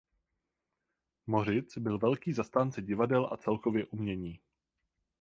Mořic 1.27 1.77
byl 1.77 1.99
velký 1.99 2.33
zastánce 2.33 2.81
divadel 2.81 3.29
a 3.31 3.37
celkově 3.37 3.85
umění. 3.85 4.39